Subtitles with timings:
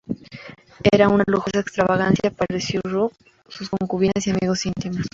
[0.91, 3.11] Era una lujosa extravagancia para el Rey Zhou,
[3.47, 5.05] sus concubinas y amigos íntimos.